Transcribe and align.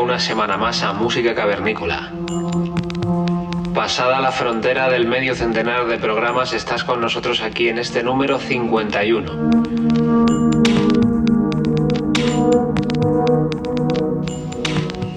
Una 0.00 0.18
semana 0.18 0.56
más 0.56 0.82
a 0.82 0.92
Música 0.94 1.34
Cavernícola. 1.34 2.10
Pasada 3.74 4.20
la 4.20 4.32
frontera 4.32 4.88
del 4.88 5.06
medio 5.06 5.34
centenar 5.34 5.86
de 5.86 5.98
programas, 5.98 6.54
estás 6.54 6.84
con 6.84 7.00
nosotros 7.00 7.42
aquí 7.42 7.68
en 7.68 7.78
este 7.78 8.02
número 8.02 8.38
51. 8.38 9.50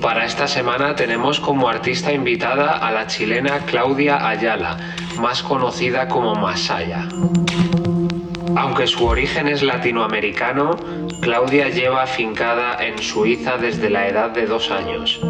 Para 0.01 0.25
esta 0.25 0.47
semana 0.47 0.95
tenemos 0.95 1.39
como 1.39 1.69
artista 1.69 2.11
invitada 2.11 2.77
a 2.77 2.91
la 2.91 3.07
chilena 3.07 3.59
Claudia 3.65 4.27
Ayala, 4.27 4.77
más 5.19 5.43
conocida 5.43 6.09
como 6.09 6.35
Masaya. 6.35 7.07
Aunque 8.55 8.87
su 8.87 9.05
origen 9.05 9.47
es 9.47 9.63
latinoamericano, 9.63 10.75
Claudia 11.23 11.69
lleva 11.69 12.03
afincada 12.03 12.83
en 12.83 12.99
Suiza 12.99 13.55
desde 13.55 13.89
la 13.89 14.09
edad 14.09 14.31
de 14.31 14.45
dos 14.45 14.69
años. 14.69 15.21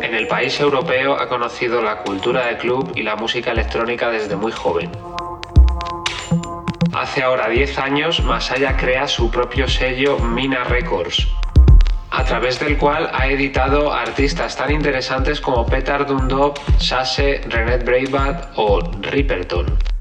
En 0.00 0.14
el 0.14 0.26
país 0.28 0.58
europeo 0.58 1.12
ha 1.12 1.28
conocido 1.28 1.82
la 1.82 1.98
cultura 1.98 2.46
de 2.46 2.56
club 2.56 2.90
y 2.94 3.02
la 3.02 3.16
música 3.16 3.50
electrónica 3.50 4.08
desde 4.08 4.34
muy 4.34 4.50
joven. 4.50 4.90
Hace 6.94 7.22
ahora 7.22 7.50
10 7.50 7.78
años, 7.78 8.24
Masaya 8.24 8.78
crea 8.78 9.06
su 9.08 9.30
propio 9.30 9.68
sello 9.68 10.18
Mina 10.18 10.64
Records, 10.64 11.28
a 12.10 12.24
través 12.24 12.58
del 12.58 12.78
cual 12.78 13.10
ha 13.12 13.26
editado 13.26 13.92
artistas 13.92 14.56
tan 14.56 14.72
interesantes 14.72 15.38
como 15.38 15.66
Petar 15.66 16.06
Dundop, 16.06 16.56
Sase, 16.78 17.42
René 17.46 17.76
Braybat 17.76 18.52
o 18.56 18.80
Ripperton. 19.02 19.91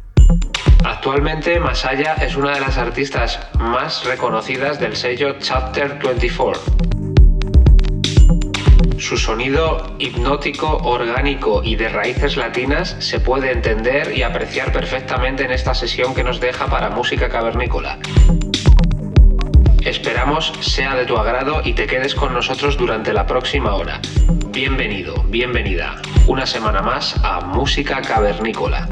Actualmente 0.84 1.60
Masaya 1.60 2.14
es 2.16 2.36
una 2.36 2.54
de 2.54 2.60
las 2.60 2.78
artistas 2.78 3.40
más 3.60 4.04
reconocidas 4.06 4.80
del 4.80 4.96
sello 4.96 5.36
Chapter 5.40 6.00
24. 6.00 6.62
Su 8.98 9.18
sonido 9.18 9.96
hipnótico, 10.00 10.78
orgánico 10.78 11.62
y 11.64 11.76
de 11.76 11.90
raíces 11.90 12.38
latinas 12.38 12.96
se 13.00 13.20
puede 13.20 13.52
entender 13.52 14.16
y 14.16 14.24
apreciar 14.24 14.72
perfectamente 14.72 15.44
en 15.44 15.52
esta 15.52 15.74
sesión 15.74 16.14
que 16.16 16.24
nos 16.24 16.40
deja 16.40 16.68
para 16.68 16.90
música 16.90 17.30
cavernícola. 17.30 17.98
Esperamos 19.84 20.54
sea 20.62 20.96
de 20.96 21.06
tu 21.06 21.18
agrado 21.18 21.62
y 21.64 21.74
te 21.74 21.88
quedes 21.88 22.14
con 22.14 22.34
nosotros 22.34 22.78
durante 22.78 23.14
la 23.14 23.26
próxima 23.26 23.76
hora. 23.76 24.00
Bienvenido, 24.50 25.24
bienvenida, 25.28 26.02
una 26.28 26.46
semana 26.46 26.82
más 26.82 27.16
a 27.24 27.42
Música 27.42 28.02
Cavernícola. 28.02 28.88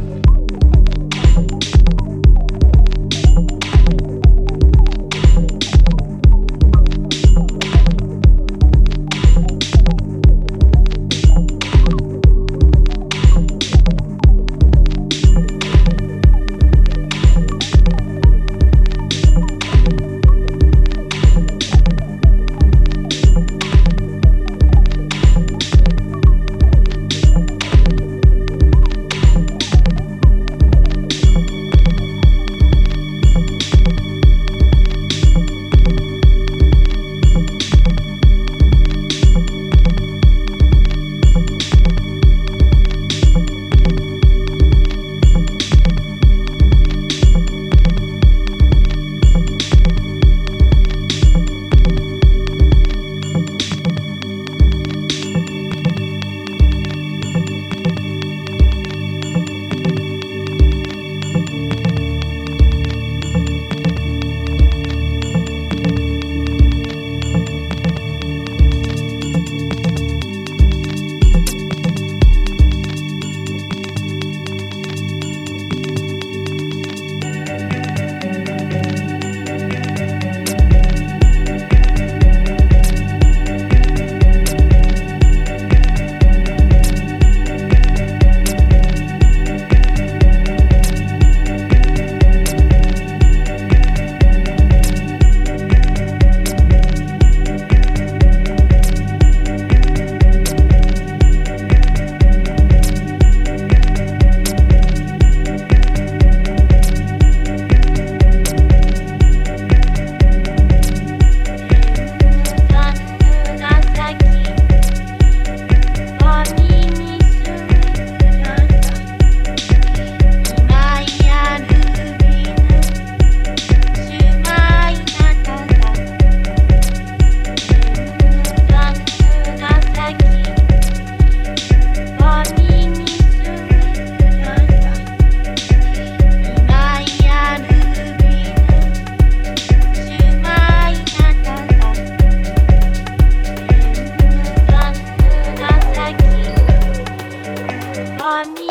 on 148.29 148.68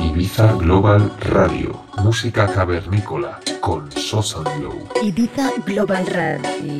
Ibiza 0.00 0.52
Global 0.54 1.12
Radio, 1.20 1.84
música 2.02 2.48
cavernícola 2.52 3.38
con 3.60 3.90
Sosa 3.92 4.42
Glow. 4.58 4.88
Ibiza 5.02 5.52
Global 5.64 6.04
Radio. 6.06 6.75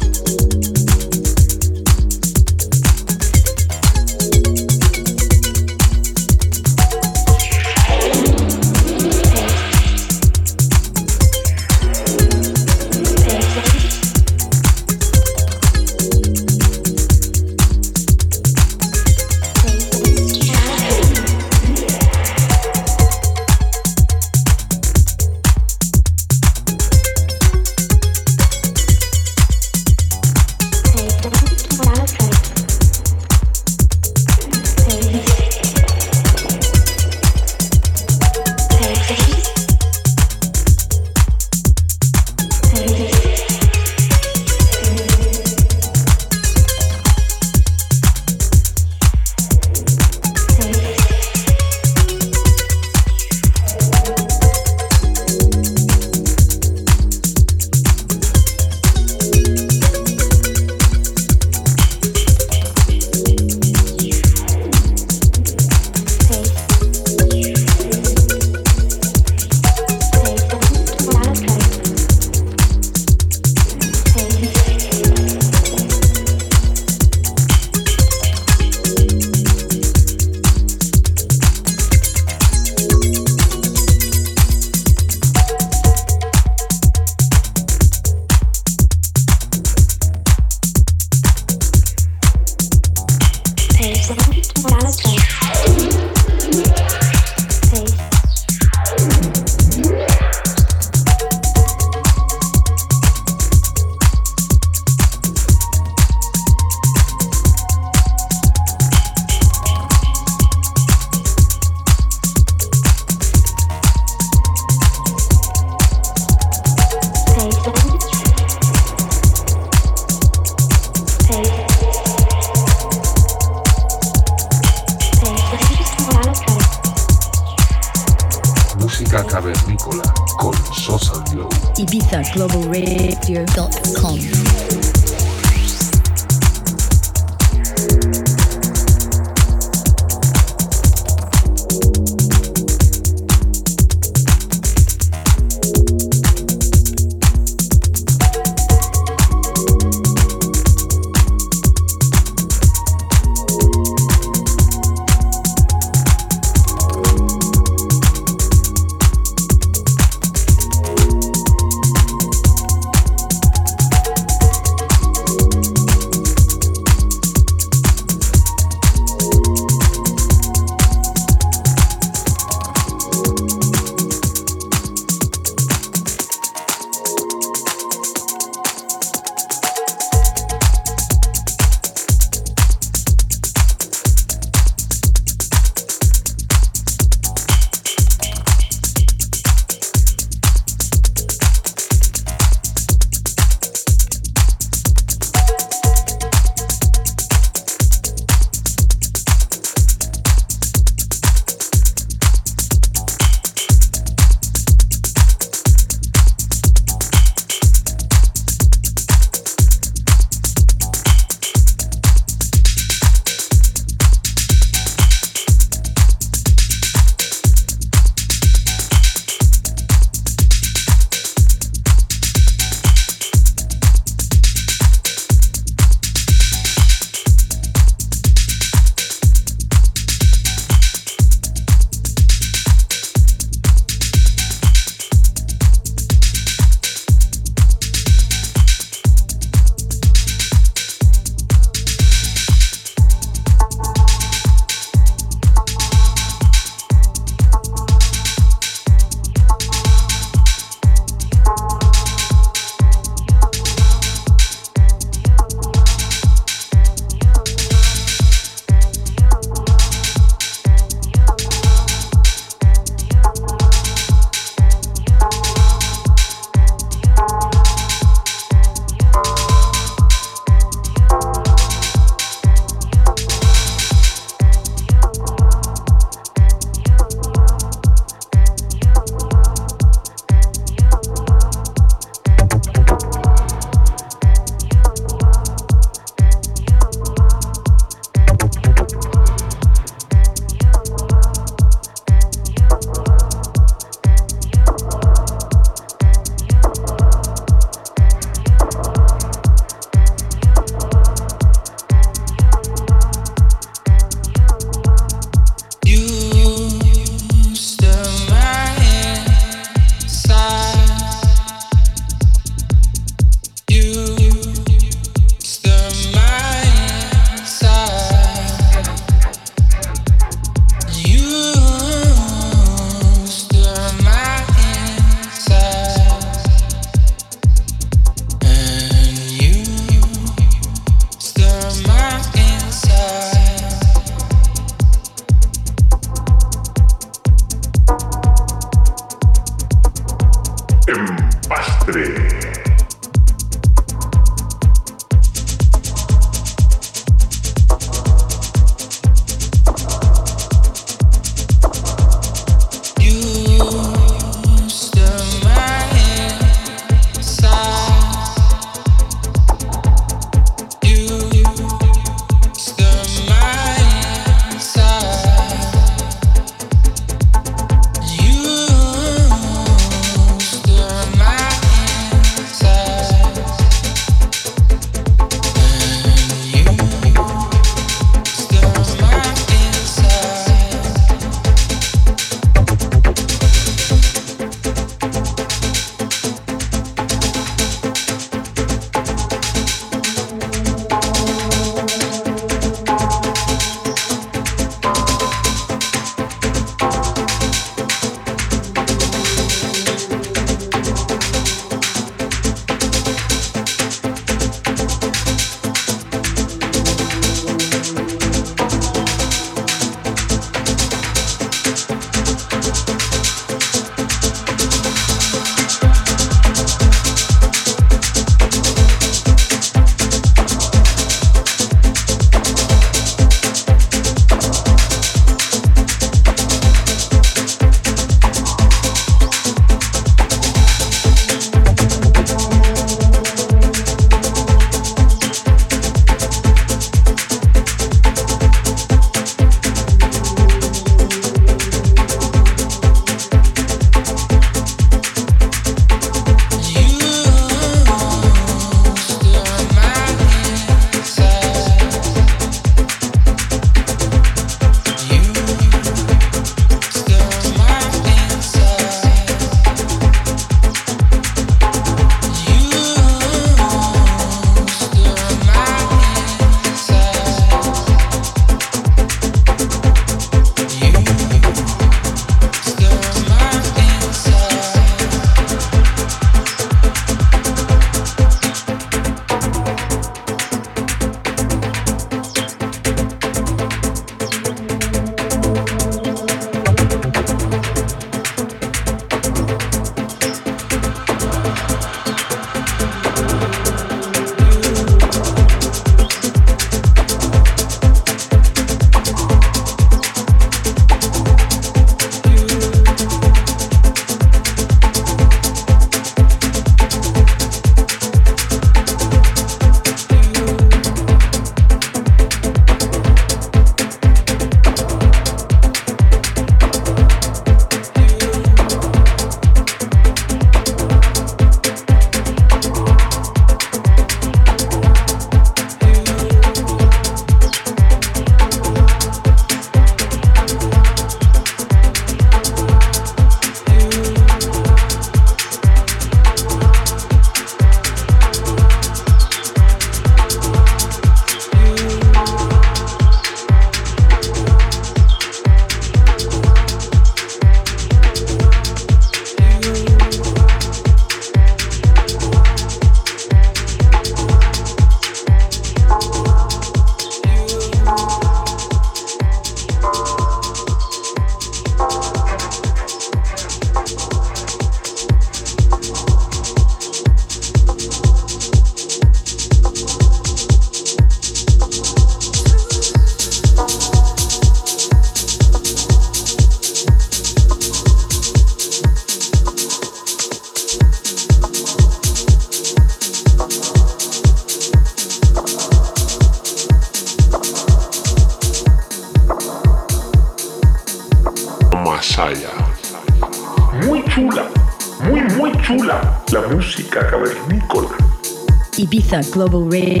Global 599.41 599.71
Radio. 599.71 600.00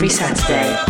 every 0.00 0.08
Saturday. 0.08 0.89